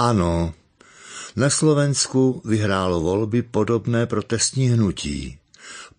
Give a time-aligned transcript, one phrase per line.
[0.00, 0.54] Ano,
[1.36, 5.38] na Slovensku vyhrálo volby podobné protestní hnutí.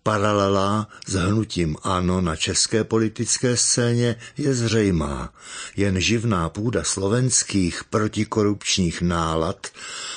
[0.02, 5.34] Paralela s hnutím ANO na české politické scéně je zřejmá.
[5.76, 9.66] Jen živná půda slovenských protikorupčních nálad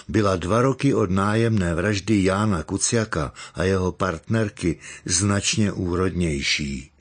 [0.07, 6.94] byla dva roky od nájemné vraždy Jána Kuciaka a jeho partnerky značně úrodnější.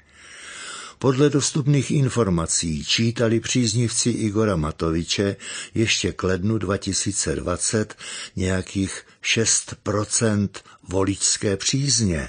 [1.05, 5.37] Podle dostupných informací čítali příznivci Igora Matoviče
[5.75, 7.95] ještě k lednu 2020
[8.37, 10.49] nějakých 6%
[10.89, 12.29] voličské přízně,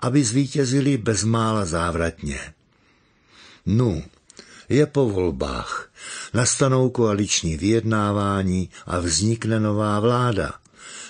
[0.00, 2.54] aby zvítězili bezmála závratně.
[3.66, 4.04] Nu,
[4.68, 5.90] je po volbách.
[6.34, 10.52] Nastanou koaliční vyjednávání a vznikne nová vláda–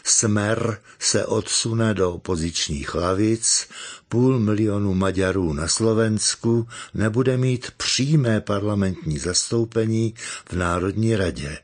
[0.06, 3.68] Smer se odsune do opozičních lavic,
[4.08, 10.14] půl milionu Maďarů na Slovensku nebude mít přímé parlamentní zastoupení
[10.48, 11.58] v Národní radě.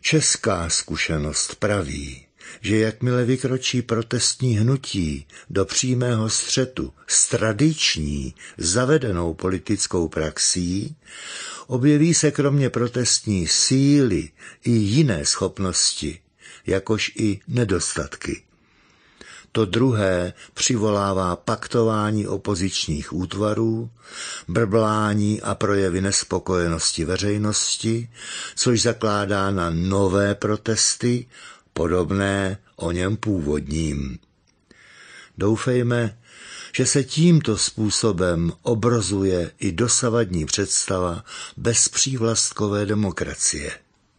[0.00, 2.26] Česká zkušenost praví,
[2.60, 10.96] že jakmile vykročí protestní hnutí do přímého střetu s tradiční zavedenou politickou praxí,
[11.66, 14.30] objeví se kromě protestní síly
[14.64, 16.20] i jiné schopnosti,
[16.66, 18.42] jakož i nedostatky.
[19.52, 23.90] To druhé přivolává paktování opozičních útvarů,
[24.48, 28.10] brblání a projevy nespokojenosti veřejnosti,
[28.56, 31.26] což zakládá na nové protesty,
[31.72, 34.18] podobné o něm původním.
[35.38, 36.18] Doufejme,
[36.72, 41.24] že se tímto způsobem obrazuje i dosavadní představa
[41.56, 43.85] bezpřívlastkové demokracie.